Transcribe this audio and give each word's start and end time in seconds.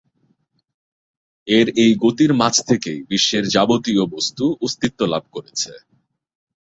এর 1.47 1.67
এই 1.83 1.91
গতির 2.03 2.31
মাঝ 2.33 2.55
থেকেই 2.69 2.99
বিশ্বের 3.09 3.43
যাবতীয় 3.47 4.03
বস্তু 4.13 4.43
অস্তিত্ব 4.61 4.99
লাভ 5.05 5.23
করেছে। 5.35 5.71